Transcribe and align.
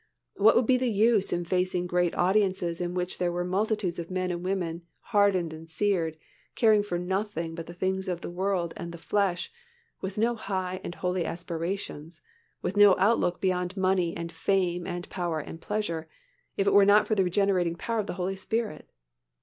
What 0.35 0.55
would 0.55 0.65
be 0.65 0.77
the 0.77 0.89
use 0.89 1.31
in 1.31 1.45
facing 1.45 1.85
great 1.85 2.15
audiences 2.15 2.81
in 2.81 2.95
which 2.95 3.19
there 3.19 3.31
were 3.31 3.43
multitudes 3.43 3.99
of 3.99 4.09
men 4.09 4.31
and 4.31 4.43
women 4.43 4.81
hardened 4.99 5.53
and 5.53 5.69
seared, 5.69 6.17
caring 6.55 6.81
for 6.81 6.97
nothing 6.97 7.53
but 7.53 7.67
the 7.67 7.73
things 7.75 8.07
of 8.07 8.21
the 8.21 8.29
world 8.31 8.73
and 8.75 8.91
the 8.91 8.97
flesh, 8.97 9.51
with 10.01 10.17
no 10.17 10.33
high 10.33 10.81
and 10.83 10.95
holy 10.95 11.23
aspirations, 11.23 12.19
with 12.63 12.75
no 12.77 12.95
outlook 12.97 13.39
beyond 13.39 13.77
money 13.77 14.17
and 14.17 14.31
fame 14.31 14.87
and 14.87 15.07
power 15.11 15.37
and 15.39 15.61
pleasure, 15.61 16.09
if 16.57 16.65
it 16.65 16.73
were 16.73 16.83
not 16.83 17.07
for 17.07 17.13
the 17.13 17.23
regenerating 17.23 17.75
power 17.75 17.99
of 17.99 18.07
the 18.07 18.13
Holy 18.17 18.35
Spirit? 18.35 18.89